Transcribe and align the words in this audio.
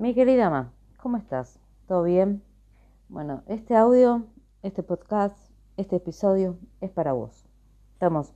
Mi 0.00 0.14
querida 0.14 0.48
Ma, 0.48 0.72
¿cómo 0.96 1.18
estás? 1.18 1.60
¿Todo 1.86 2.04
bien? 2.04 2.42
Bueno, 3.10 3.42
este 3.46 3.76
audio, 3.76 4.24
este 4.62 4.82
podcast, 4.82 5.36
este 5.76 5.96
episodio 5.96 6.56
es 6.80 6.90
para 6.90 7.12
vos. 7.12 7.44
Estamos. 7.92 8.32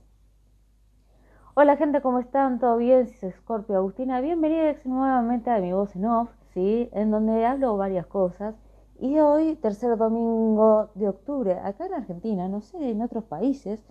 Hola 1.55 1.75
gente, 1.75 2.03
¿cómo 2.03 2.19
están? 2.19 2.59
¿Todo 2.59 2.77
bien? 2.77 3.07
Si 3.07 3.25
es 3.25 3.33
Scorpio 3.37 3.77
Agustina, 3.77 4.21
bienvenida 4.21 4.75
nuevamente 4.83 5.49
a 5.49 5.57
mi 5.57 5.73
voz 5.73 5.95
en 5.95 6.05
off, 6.05 6.29
¿sí? 6.53 6.87
En 6.93 7.09
donde 7.09 7.43
hablo 7.47 7.75
varias 7.77 8.05
cosas. 8.05 8.53
Y 8.99 9.17
hoy, 9.17 9.55
tercer 9.55 9.97
domingo 9.97 10.91
de 10.93 11.09
octubre, 11.09 11.57
acá 11.57 11.87
en 11.87 11.95
Argentina, 11.95 12.47
no 12.47 12.61
sé, 12.61 12.91
en 12.91 13.01
otros 13.01 13.23
países, 13.23 13.83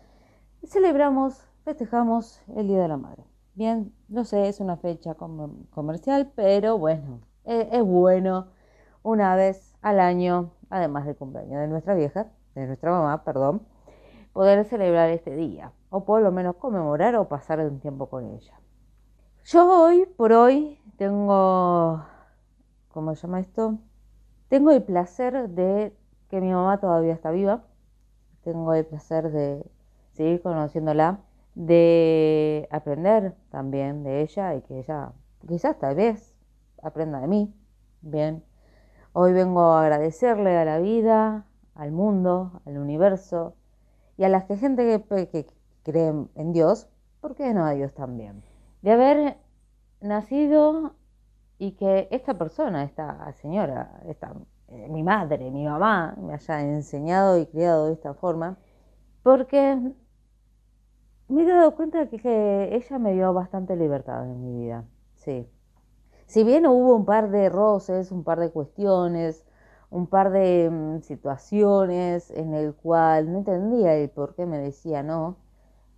celebramos, 0.62 1.45
festejamos 1.64 2.41
el 2.54 2.68
Día 2.68 2.82
de 2.82 2.86
la 2.86 2.98
Madre. 2.98 3.25
Bien, 3.54 3.93
no 4.06 4.22
sé, 4.22 4.46
es 4.46 4.61
una 4.61 4.77
fecha 4.77 5.16
comercial, 5.16 6.30
pero 6.36 6.79
bueno, 6.79 7.18
e-, 7.45 7.69
es 7.73 7.83
bueno 7.83 8.49
una 9.03 9.37
vez 9.37 9.77
al 9.83 10.01
año, 10.01 10.52
además 10.71 11.07
del 11.07 11.16
cumpleaños 11.16 11.61
de 11.61 11.69
nuestra 11.69 11.95
vieja, 11.95 12.29
de 12.55 12.66
nuestra 12.66 12.91
mamá, 12.91 13.25
perdón, 13.25 13.62
poder 14.33 14.65
celebrar 14.65 15.11
este 15.11 15.37
día, 15.37 15.73
o 15.91 16.05
por 16.05 16.23
lo 16.23 16.33
menos 16.33 16.57
conmemorar 16.57 17.15
o 17.16 17.29
pasar 17.29 17.61
un 17.61 17.80
tiempo 17.80 18.09
con 18.09 18.27
ella. 18.27 18.55
Yo 19.45 19.85
hoy, 19.85 20.07
por 20.07 20.33
hoy, 20.33 20.80
tengo, 20.97 22.02
¿cómo 22.88 23.15
se 23.15 23.23
llama 23.23 23.41
esto? 23.41 23.79
Tengo 24.49 24.71
el 24.71 24.83
placer 24.83 25.51
de 25.51 25.95
que 26.29 26.41
mi 26.41 26.51
mamá 26.51 26.80
todavía 26.80 27.13
está 27.13 27.30
viva, 27.30 27.65
tengo 28.43 28.74
el 28.74 28.87
placer 28.87 29.30
de 29.30 29.65
seguir 30.13 30.43
conociéndola 30.43 31.21
de 31.55 32.69
aprender 32.71 33.35
también 33.51 34.02
de 34.02 34.23
ella 34.23 34.55
y 34.55 34.63
que 34.63 34.80
ella 34.80 35.13
quizás 35.47 35.79
tal 35.79 35.95
vez 35.95 36.34
aprenda 36.84 37.20
de 37.20 37.27
mí. 37.27 37.55
Bien, 38.02 38.45
hoy 39.12 39.33
vengo 39.33 39.73
a 39.73 39.83
agradecerle 39.83 40.56
a 40.56 40.65
la 40.65 40.79
vida, 40.79 41.46
al 41.74 41.93
mundo, 41.93 42.60
al 42.66 42.79
universo 42.79 43.54
y 44.16 44.24
a 44.24 44.29
la 44.29 44.43
gente 44.43 45.02
que, 45.09 45.29
que 45.29 45.46
cree 45.82 46.12
en 46.35 46.52
Dios, 46.52 46.88
¿por 47.21 47.35
qué 47.35 47.52
no 47.55 47.65
a 47.65 47.73
Dios 47.73 47.93
también? 47.95 48.43
De 48.82 48.93
haber 48.93 49.38
nacido 50.01 50.95
y 51.59 51.73
que 51.73 52.09
esta 52.10 52.37
persona, 52.37 52.85
esta 52.85 53.32
señora, 53.35 54.01
esta, 54.07 54.35
eh, 54.68 54.88
mi 54.88 55.02
madre, 55.02 55.51
mi 55.51 55.65
mamá, 55.65 56.15
me 56.18 56.35
haya 56.35 56.62
enseñado 56.62 57.38
y 57.38 57.46
criado 57.46 57.87
de 57.87 57.95
esta 57.95 58.15
forma, 58.15 58.59
porque 59.23 59.79
me 61.29 61.43
he 61.43 61.46
dado 61.46 61.74
cuenta 61.74 62.09
que, 62.09 62.18
que, 62.18 62.74
ella 62.74 62.99
me 62.99 63.15
dio 63.15 63.32
bastante 63.32 63.77
libertad 63.77 64.25
en 64.25 64.41
mi 64.43 64.65
vida, 64.65 64.84
sí. 65.15 65.49
Si 66.27 66.44
bien 66.44 66.67
hubo 66.67 66.94
un 66.97 67.05
par 67.05 67.31
de 67.31 67.49
roces, 67.49 68.11
un 68.11 68.25
par 68.25 68.41
de 68.41 68.50
cuestiones, 68.50 69.44
un 69.91 70.06
par 70.06 70.31
de 70.31 70.71
mm, 70.71 71.03
situaciones 71.03 72.31
en 72.31 72.55
el 72.55 72.75
cual 72.75 73.31
no 73.33 73.39
entendía 73.39 73.94
el 73.94 74.11
por 74.11 74.34
qué 74.34 74.47
me 74.47 74.59
decía 74.59 75.03
no, 75.03 75.37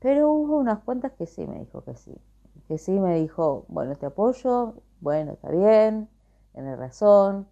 pero 0.01 0.31
hubo 0.31 0.59
unas 0.59 0.81
cuantas 0.81 1.13
que 1.13 1.27
sí 1.27 1.47
me 1.47 1.61
dijo 1.61 1.83
que 1.83 1.97
sí, 1.97 2.15
que 2.69 2.79
sí 2.79 2.93
me 2.99 3.17
dijo, 3.17 3.65
bueno, 3.69 3.97
te 3.97 4.07
apoyo, 4.07 4.75
bueno, 5.01 5.33
está 5.33 5.51
bien, 5.51 6.09
tiene 6.53 6.77
razón, 6.77 7.49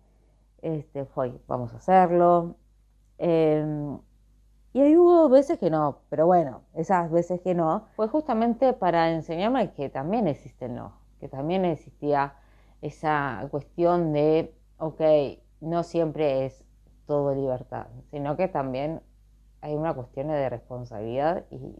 este, 0.62 1.04
fue, 1.04 1.32
vamos 1.46 1.72
a 1.72 1.76
hacerlo. 1.76 2.56
Eh, 3.18 3.96
y 4.74 4.80
ahí 4.80 4.96
hubo 4.96 5.28
veces 5.28 5.58
que 5.58 5.70
no, 5.70 6.00
pero 6.10 6.26
bueno, 6.26 6.62
esas 6.74 7.10
veces 7.10 7.40
que 7.40 7.54
no, 7.54 7.86
fue 7.94 8.08
justamente 8.08 8.72
para 8.72 9.12
enseñarme 9.12 9.72
que 9.72 9.88
también 9.88 10.26
existe 10.26 10.66
el 10.66 10.74
no, 10.74 10.94
que 11.20 11.28
también 11.28 11.64
existía 11.64 12.34
esa 12.84 13.48
cuestión 13.50 14.12
de, 14.12 14.54
ok, 14.76 15.00
no 15.60 15.82
siempre 15.82 16.44
es 16.44 16.64
todo 17.06 17.34
libertad, 17.34 17.86
sino 18.10 18.36
que 18.36 18.46
también 18.46 19.00
hay 19.62 19.74
una 19.74 19.94
cuestión 19.94 20.28
de 20.28 20.50
responsabilidad 20.50 21.44
y, 21.50 21.74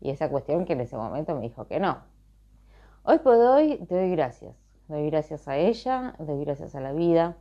esa 0.00 0.30
cuestión 0.30 0.64
que 0.64 0.74
en 0.74 0.82
ese 0.82 0.96
momento 0.96 1.34
me 1.34 1.40
dijo 1.40 1.66
que 1.66 1.80
no. 1.80 1.98
Hoy 3.02 3.18
por 3.18 3.34
hoy 3.34 3.78
te 3.88 3.96
doy 3.96 4.10
gracias, 4.12 4.54
doy 4.86 5.10
gracias 5.10 5.48
a 5.48 5.56
ella, 5.56 6.14
doy 6.20 6.44
gracias 6.44 6.76
a 6.76 6.80
la 6.80 6.92
vida 6.92 7.36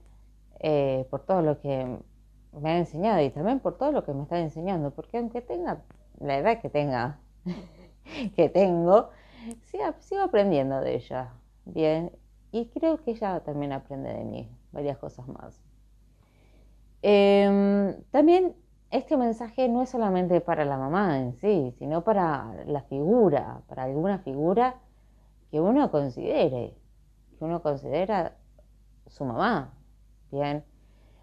eh, 0.59 1.05
por 1.11 1.21
todo 1.21 1.43
lo 1.43 1.59
que 1.59 1.99
me 2.59 2.69
ha 2.71 2.77
enseñado 2.77 3.21
y 3.21 3.29
también 3.29 3.59
por 3.59 3.77
todo 3.77 3.91
lo 3.91 4.03
que 4.03 4.13
me 4.13 4.23
está 4.23 4.39
enseñando, 4.39 4.91
porque 4.91 5.19
aunque 5.19 5.41
tenga 5.41 5.83
la 6.19 6.37
edad 6.37 6.59
que 6.59 6.69
tenga, 6.69 7.19
que 8.35 8.49
tengo, 8.49 9.09
sigo, 9.61 10.23
aprendiendo 10.23 10.81
de 10.81 10.95
ella, 10.95 11.33
bien, 11.65 12.11
y 12.55 12.67
creo 12.67 13.03
que 13.03 13.11
ella 13.11 13.41
también 13.41 13.73
aprende 13.73 14.13
de 14.13 14.23
mí 14.23 14.49
varias 14.71 14.97
cosas 14.97 15.27
más. 15.27 15.61
Em, 17.01 18.01
también 18.11 18.55
este 18.91 19.17
mensaje 19.17 19.67
no 19.67 19.81
es 19.81 19.89
solamente 19.89 20.39
para 20.39 20.63
la 20.63 20.77
mamá 20.77 21.19
en 21.19 21.33
sí, 21.33 21.75
sino 21.77 22.05
para 22.05 22.63
la 22.65 22.81
figura, 22.83 23.61
para 23.67 23.83
alguna 23.83 24.19
figura 24.19 24.75
que 25.51 25.59
uno 25.59 25.91
considere, 25.91 26.77
que 27.37 27.43
uno 27.43 27.61
considera 27.61 28.37
su 29.07 29.25
mamá, 29.25 29.73
bien. 30.31 30.63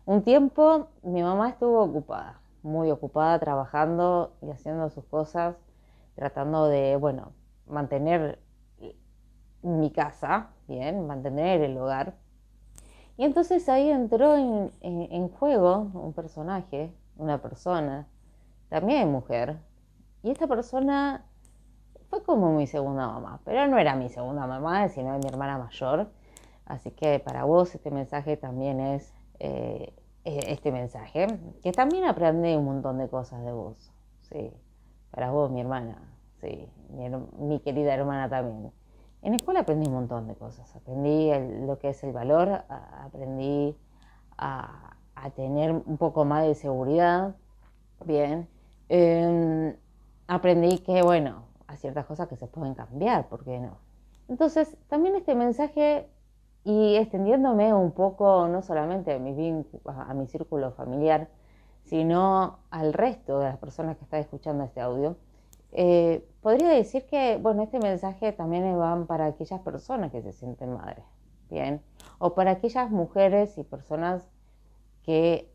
Un 0.04 0.24
tiempo 0.24 0.88
mi 1.02 1.22
mamá 1.22 1.48
estuvo 1.48 1.82
ocupada, 1.82 2.42
muy 2.62 2.90
ocupada 2.90 3.38
trabajando 3.38 4.34
y 4.42 4.50
haciendo 4.50 4.90
sus 4.90 5.06
cosas, 5.06 5.56
tratando 6.14 6.66
de, 6.66 6.96
bueno, 6.96 7.32
mantener 7.66 8.38
mi 9.62 9.90
casa, 9.90 10.48
bien, 10.68 11.06
mantener 11.06 11.62
el 11.62 11.76
hogar. 11.78 12.14
Y 13.16 13.24
entonces 13.24 13.68
ahí 13.68 13.90
entró 13.90 14.36
en, 14.36 15.28
juego 15.28 15.90
un 15.94 16.12
personaje, 16.12 16.92
una 17.16 17.40
persona, 17.40 18.06
también 18.68 19.12
mujer. 19.12 19.58
Y 20.22 20.30
esta 20.30 20.46
persona 20.46 21.24
fue 22.08 22.22
como 22.22 22.52
mi 22.52 22.66
segunda 22.66 23.06
mamá, 23.06 23.40
pero 23.44 23.66
no 23.68 23.78
era 23.78 23.94
mi 23.96 24.08
segunda 24.08 24.46
mamá, 24.46 24.88
sino 24.88 25.18
mi 25.18 25.26
hermana 25.28 25.58
mayor. 25.58 26.10
Así 26.64 26.90
que 26.90 27.18
para 27.18 27.44
vos 27.44 27.74
este 27.74 27.90
mensaje 27.90 28.36
también 28.36 28.80
es 28.80 29.12
eh, 29.38 29.92
este 30.24 30.70
mensaje, 30.70 31.26
que 31.62 31.72
también 31.72 32.04
aprendí 32.04 32.54
un 32.54 32.64
montón 32.64 32.98
de 32.98 33.08
cosas 33.08 33.44
de 33.44 33.52
vos, 33.52 33.92
sí, 34.22 34.52
para 35.10 35.30
vos, 35.30 35.50
mi 35.50 35.60
hermana, 35.60 36.00
sí, 36.40 36.68
mi, 37.38 37.60
querida 37.60 37.92
hermana 37.92 38.28
también. 38.28 38.72
En 39.22 39.30
la 39.30 39.36
escuela 39.36 39.60
aprendí 39.60 39.86
un 39.86 39.94
montón 39.94 40.26
de 40.26 40.34
cosas, 40.34 40.74
aprendí 40.74 41.30
lo 41.64 41.78
que 41.78 41.90
es 41.90 42.02
el 42.02 42.12
valor, 42.12 42.64
aprendí 43.04 43.76
a, 44.36 44.96
tener 45.36 45.70
un 45.70 45.96
poco 45.96 46.24
más 46.24 46.44
de 46.44 46.56
seguridad, 46.56 47.36
bien, 48.04 48.48
em, 48.88 49.76
aprendí 50.26 50.78
que, 50.78 51.00
bueno, 51.02 51.44
hay 51.68 51.76
ciertas 51.76 52.04
cosas 52.06 52.26
que 52.26 52.34
se 52.34 52.48
pueden 52.48 52.74
cambiar, 52.74 53.28
¿por 53.28 53.44
qué 53.44 53.60
no? 53.60 53.76
Entonces, 54.28 54.76
también 54.88 55.14
este 55.14 55.36
mensaje 55.36 56.08
y 56.64 56.96
extendiéndome 56.96 57.72
un 57.72 57.92
poco 57.92 58.48
no 58.48 58.62
solamente 58.62 59.14
a 59.14 59.18
mi, 59.20 59.64
a 59.84 60.14
mi 60.14 60.26
círculo 60.26 60.72
familiar, 60.72 61.28
sino 61.84 62.58
al 62.70 62.92
resto 62.92 63.38
de 63.38 63.44
las 63.46 63.58
personas 63.58 63.96
que 63.96 64.04
están 64.04 64.20
escuchando 64.20 64.64
este 64.64 64.80
audio, 64.80 65.16
eh, 65.72 66.26
podría 66.40 66.68
decir 66.68 67.06
que, 67.06 67.38
bueno, 67.38 67.62
este 67.62 67.78
mensaje 67.78 68.32
también 68.32 68.78
va 68.78 69.04
para 69.06 69.26
aquellas 69.26 69.60
personas 69.60 70.12
que 70.12 70.22
se 70.22 70.32
sienten 70.32 70.74
madres, 70.74 71.04
¿bien? 71.50 71.82
O 72.18 72.34
para 72.34 72.52
aquellas 72.52 72.90
mujeres 72.90 73.56
y 73.58 73.64
personas 73.64 74.30
que 75.02 75.52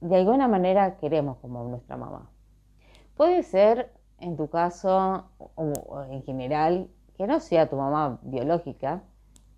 de 0.00 0.16
alguna 0.16 0.48
manera 0.48 0.96
queremos 0.96 1.38
como 1.38 1.62
nuestra 1.64 1.96
mamá. 1.96 2.30
Puede 3.16 3.42
ser, 3.42 3.92
en 4.18 4.36
tu 4.36 4.48
caso, 4.48 5.24
o 5.54 6.02
en 6.10 6.22
general, 6.24 6.88
que 7.14 7.26
no 7.26 7.38
sea 7.38 7.68
tu 7.68 7.76
mamá 7.76 8.18
biológica, 8.22 9.02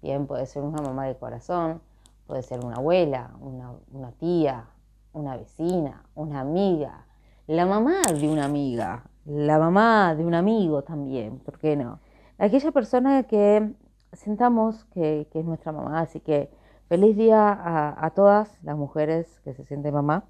Bien, 0.03 0.27
puede 0.27 0.47
ser 0.47 0.65
una 0.65 0.83
mamá 0.83 1.07
de 1.07 1.17
corazón, 1.17 1.81
puede 2.27 2.43
ser 2.43 2.65
una 2.65 2.75
abuela, 2.75 3.37
una, 3.41 4.11
tía, 4.19 4.67
una 5.13 5.37
vecina, 5.37 6.05
una 6.17 6.41
amiga, 6.41 7.07
la 7.47 7.67
mamá 7.67 8.03
de 8.13 8.29
una 8.29 8.45
amiga, 8.45 9.05
la 9.25 9.59
mamá 9.59 10.15
de 10.15 10.25
un 10.25 10.35
amigo 10.35 10.83
también, 10.83 11.39
¿por 11.41 11.59
qué 11.59 11.77
no? 11.77 12.01
Aquella 12.39 12.73
persona 12.73 13.23
que 13.25 13.73
sentamos 14.13 14.85
que, 14.87 15.29
es 15.33 15.45
nuestra 15.45 15.73
mamá, 15.73 16.01
así 16.01 16.21
que 16.21 16.51
feliz 16.89 17.17
día 17.17 17.53
a, 17.53 18.05
a, 18.05 18.11
todas 18.11 18.59
las 18.63 18.77
mujeres 18.77 19.41
que 19.45 19.55
se 19.55 19.65
sienten 19.65 19.95
mamá, 19.95 20.25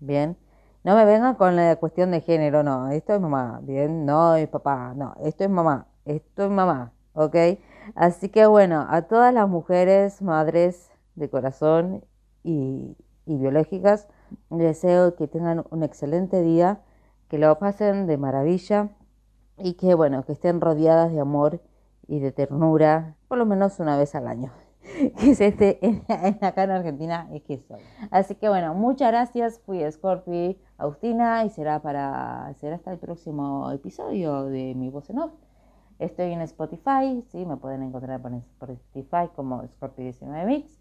bien. 0.00 0.36
No 0.84 0.96
me 0.96 1.04
vengan 1.04 1.36
con 1.36 1.54
la 1.54 1.76
cuestión 1.76 2.10
de 2.10 2.20
género, 2.20 2.62
no, 2.64 2.90
esto 2.90 3.14
es 3.14 3.20
mamá, 3.20 3.60
bien, 3.62 4.04
no 4.04 4.34
es 4.34 4.48
papá, 4.48 4.94
no, 4.96 5.14
esto 5.22 5.44
es 5.44 5.50
mamá, 5.50 5.86
esto 6.04 6.44
es 6.44 6.50
mamá, 6.50 6.92
¿ok? 7.14 7.36
Así 7.94 8.28
que 8.28 8.46
bueno, 8.46 8.86
a 8.88 9.02
todas 9.02 9.32
las 9.32 9.48
mujeres, 9.48 10.22
madres 10.22 10.90
de 11.14 11.28
corazón 11.30 12.04
y, 12.42 12.96
biológicas, 13.26 14.08
deseo 14.50 15.14
que 15.14 15.28
tengan 15.28 15.64
un 15.70 15.82
excelente 15.82 16.42
día, 16.42 16.80
que 17.32 17.38
lo 17.38 17.58
pasen 17.58 18.06
de 18.06 18.18
maravilla 18.18 18.90
y 19.56 19.72
que 19.72 19.94
bueno, 19.94 20.22
que 20.22 20.32
estén 20.32 20.60
rodeadas 20.60 21.10
de 21.12 21.20
amor 21.20 21.62
y 22.06 22.18
de 22.18 22.30
ternura 22.30 23.16
por 23.26 23.38
lo 23.38 23.46
menos 23.46 23.80
una 23.80 23.96
vez 23.96 24.14
al 24.14 24.28
año. 24.28 24.52
que 25.18 25.30
es 25.30 25.40
este 25.40 25.78
en, 25.80 26.04
acá 26.42 26.64
en 26.64 26.72
Argentina, 26.72 27.30
es 27.32 27.42
que 27.44 27.56
soy. 27.56 27.80
Así 28.10 28.34
que 28.34 28.50
bueno, 28.50 28.74
muchas 28.74 29.08
gracias. 29.08 29.60
Fui 29.60 29.80
Scorpi 29.90 30.60
Agustina 30.76 31.46
y 31.46 31.48
será 31.48 31.80
para 31.80 32.52
será 32.60 32.76
hasta 32.76 32.92
el 32.92 32.98
próximo 32.98 33.72
episodio 33.72 34.44
de 34.44 34.74
Mi 34.74 34.90
Voz 34.90 35.08
en 35.08 35.20
Off. 35.20 35.32
Estoy 36.00 36.32
en 36.32 36.42
Spotify, 36.42 37.24
sí, 37.28 37.46
me 37.46 37.56
pueden 37.56 37.82
encontrar 37.82 38.20
por 38.20 38.70
Spotify 38.72 39.30
como 39.34 39.66
Scorpi 39.68 40.02
19 40.02 40.44
Mix. 40.44 40.78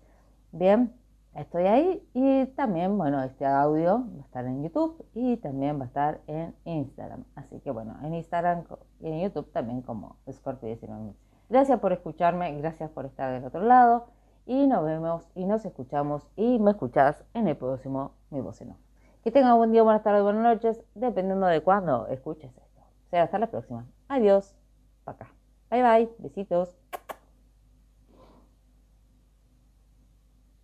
Bien, 0.51 0.94
estoy 1.36 1.63
ahí 1.63 2.07
y 2.13 2.45
también, 2.48 2.98
bueno, 2.98 3.24
este 3.24 3.45
audio 3.45 4.06
va 4.16 4.22
a 4.22 4.25
estar 4.25 4.45
en 4.45 4.63
YouTube 4.63 5.06
y 5.13 5.38
también 5.38 5.80
va 5.80 5.83
a 5.83 5.88
estar 5.88 6.22
en 6.28 6.56
Instagram. 6.66 7.24
Así 7.36 7.60
que 7.60 7.72
bueno, 7.72 7.98
en 8.04 8.13
Instagram 8.13 8.63
y 9.00 9.07
en 9.07 9.22
YouTube 9.22 9.51
también 9.51 9.81
como 9.81 10.18
Scorpi 10.31 10.68
19 10.68 11.04
Mix. 11.04 11.19
Gracias 11.50 11.80
por 11.80 11.94
escucharme, 11.94 12.56
gracias 12.57 12.89
por 12.89 13.06
estar 13.06 13.33
del 13.33 13.45
otro 13.45 13.62
lado 13.62 14.07
y 14.45 14.68
nos 14.68 14.83
vemos 14.83 15.28
y 15.36 15.45
nos 15.45 15.66
escuchamos 15.66 16.28
y 16.36 16.60
me 16.60 16.72
escuchás 16.72 17.24
en 17.34 17.48
el 17.48 17.57
próximo 17.57 18.13
Mi 18.30 18.42
Voz 18.42 18.62
en 18.62 18.72
Off. 18.72 18.77
Que 19.24 19.31
tengan 19.31 19.57
buen 19.57 19.72
día, 19.72 19.84
buenas 19.84 20.04
tardes, 20.04 20.24
buenas 20.24 20.44
noches, 20.44 20.84
dependiendo 20.95 21.45
de 21.45 21.62
cuándo 21.62 22.07
escuches 22.07 22.57
esto. 22.57 22.81
O 22.81 23.10
sea, 23.10 23.24
hasta 23.24 23.38
la 23.38 23.48
próxima. 23.48 23.86
Adiós. 24.07 24.56
Para 25.04 25.16
acá. 25.16 25.34
Bye 25.69 25.84
bye. 25.84 26.16
Besitos. 26.18 26.81